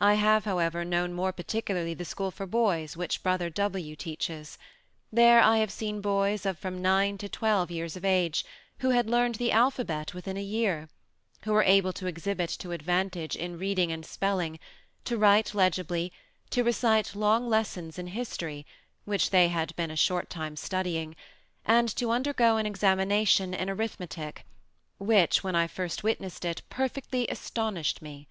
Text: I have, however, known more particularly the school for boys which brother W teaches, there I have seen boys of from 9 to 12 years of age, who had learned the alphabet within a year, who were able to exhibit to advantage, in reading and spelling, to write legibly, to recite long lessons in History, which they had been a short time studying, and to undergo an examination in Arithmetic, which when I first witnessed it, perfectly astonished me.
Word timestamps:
I 0.00 0.14
have, 0.14 0.46
however, 0.46 0.84
known 0.84 1.12
more 1.12 1.30
particularly 1.32 1.94
the 1.94 2.04
school 2.04 2.32
for 2.32 2.44
boys 2.44 2.96
which 2.96 3.22
brother 3.22 3.48
W 3.50 3.94
teaches, 3.94 4.58
there 5.12 5.40
I 5.40 5.58
have 5.58 5.70
seen 5.70 6.00
boys 6.00 6.44
of 6.44 6.58
from 6.58 6.82
9 6.82 7.18
to 7.18 7.28
12 7.28 7.70
years 7.70 7.94
of 7.96 8.04
age, 8.04 8.44
who 8.78 8.90
had 8.90 9.08
learned 9.08 9.36
the 9.36 9.52
alphabet 9.52 10.12
within 10.12 10.36
a 10.36 10.42
year, 10.42 10.88
who 11.44 11.52
were 11.52 11.62
able 11.62 11.92
to 11.92 12.08
exhibit 12.08 12.50
to 12.58 12.72
advantage, 12.72 13.36
in 13.36 13.56
reading 13.56 13.92
and 13.92 14.04
spelling, 14.04 14.58
to 15.04 15.16
write 15.16 15.54
legibly, 15.54 16.12
to 16.50 16.64
recite 16.64 17.14
long 17.14 17.48
lessons 17.48 17.96
in 17.96 18.08
History, 18.08 18.66
which 19.04 19.30
they 19.30 19.50
had 19.50 19.76
been 19.76 19.92
a 19.92 19.94
short 19.94 20.28
time 20.28 20.56
studying, 20.56 21.14
and 21.64 21.88
to 21.94 22.10
undergo 22.10 22.56
an 22.56 22.66
examination 22.66 23.54
in 23.54 23.70
Arithmetic, 23.70 24.46
which 24.98 25.44
when 25.44 25.54
I 25.54 25.68
first 25.68 26.02
witnessed 26.02 26.44
it, 26.44 26.62
perfectly 26.70 27.28
astonished 27.28 28.02
me. 28.02 28.26